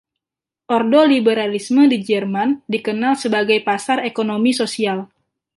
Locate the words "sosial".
4.61-4.99